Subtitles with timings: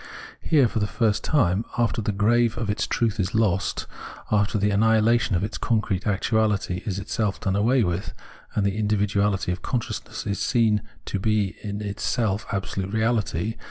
[0.41, 3.85] Here, for the first time, after the grave of its truth is lost,
[4.31, 8.11] after the annihilation of its concrete actuahty is itself done away with,
[8.55, 13.57] and the individuahty 3f consciousness is seen to be in itself absolute reahty